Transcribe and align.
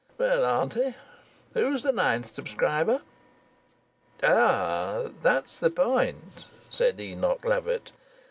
Well, 0.17 0.43
auntie, 0.45 0.95
who's 1.53 1.83
the 1.83 1.91
ninth 1.91 2.25
subscriber?" 2.25 3.03
"Ah, 4.23 5.09
that's 5.21 5.59
the 5.59 5.69
point," 5.69 6.47
said 6.71 6.99
Enoch 6.99 7.45
Lovatt. 7.45 7.91